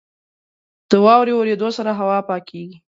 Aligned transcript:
•د 0.89 0.91
واورې 1.05 1.33
اورېدو 1.35 1.69
سره 1.77 1.91
هوا 1.99 2.19
پاکېږي. 2.29 2.77